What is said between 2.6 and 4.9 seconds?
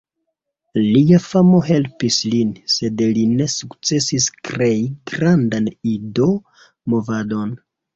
sed li ne sukcesis krei